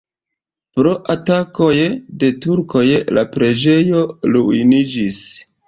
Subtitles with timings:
[0.79, 1.75] Pro atakoj
[2.25, 2.83] de turkoj
[3.19, 4.03] la preĝejo
[4.35, 5.25] ruiniĝis.